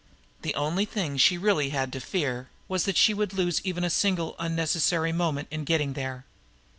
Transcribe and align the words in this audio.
The 0.41 0.55
only 0.55 0.85
thing 0.85 1.17
she 1.17 1.37
really 1.37 1.69
had 1.69 1.93
to 1.93 1.99
fear 1.99 2.49
was 2.67 2.85
that 2.85 2.97
she 2.97 3.13
should 3.13 3.33
lose 3.33 3.61
even 3.63 3.83
a 3.83 3.89
single 3.91 4.35
unnecessary 4.39 5.11
moment 5.11 5.47
in 5.51 5.63
getting 5.63 5.93
there. 5.93 6.25